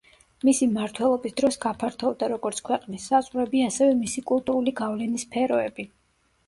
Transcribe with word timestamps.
მისი 0.47 0.67
მმართველობის 0.69 1.35
დროს 1.41 1.59
გაფართოვდა, 1.65 2.31
როგორც 2.33 2.63
ქვეყნის 2.71 3.07
საზღვრები, 3.13 3.63
ასევე 3.69 3.95
მისი 4.03 4.29
კულტურული 4.35 4.79
გავლენის 4.83 5.29
სფეროები. 5.31 5.89